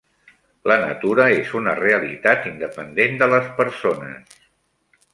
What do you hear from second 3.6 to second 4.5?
persones.